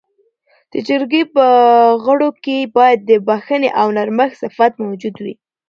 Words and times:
د 0.71 0.73
جرګې 0.87 1.23
په 1.35 1.45
غړو 2.03 2.29
کي 2.43 2.57
باید 2.77 2.99
د 3.09 3.11
بخښنې 3.27 3.69
او 3.81 3.87
نرمښت 3.97 4.35
صفت 4.41 4.73
موجود 4.85 5.15
وي. 5.23 5.33